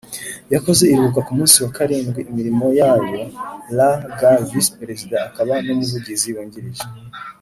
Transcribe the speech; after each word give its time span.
yakoze 0.53 0.83
iruhuka 0.85 1.19
ku 1.25 1.31
munsi 1.37 1.57
wa 1.63 1.71
karindwi 1.77 2.21
imirimo 2.29 2.65
yayoL 2.79 3.17
gal 4.19 4.39
Visi 4.49 4.71
perezida 4.79 5.15
akaba 5.27 5.53
n 5.65 5.67
umuvugizi 5.73 6.29
wungirije 6.35 6.85